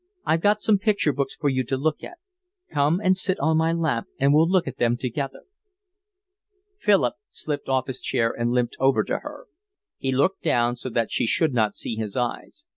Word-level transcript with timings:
I've 0.25 0.41
got 0.41 0.61
some 0.63 0.79
picture 0.79 1.13
books 1.13 1.35
for 1.35 1.47
you 1.47 1.63
to 1.65 1.77
look 1.77 2.03
at. 2.03 2.17
Come 2.71 2.99
and 2.99 3.15
sit 3.15 3.39
on 3.39 3.57
my 3.57 3.71
lap, 3.71 4.05
and 4.19 4.33
we'll 4.33 4.49
look 4.49 4.67
at 4.67 4.77
them 4.77 4.97
together." 4.97 5.43
Philip 6.79 7.13
slipped 7.29 7.69
off 7.69 7.85
his 7.85 8.01
chair 8.01 8.31
and 8.31 8.49
limped 8.49 8.75
over 8.79 9.03
to 9.03 9.19
her. 9.19 9.45
He 9.99 10.11
looked 10.11 10.41
down 10.41 10.75
so 10.75 10.89
that 10.89 11.11
she 11.11 11.27
should 11.27 11.53
not 11.53 11.75
see 11.75 11.97
his 11.97 12.17
eyes. 12.17 12.65